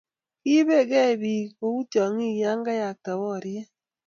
Kiiebegei 0.41 1.13
biik 1.21 1.49
kou 1.59 1.77
tyong'in 1.91 2.35
ya 2.41 2.51
koyaaka 2.65 3.11
boriet 3.19 3.69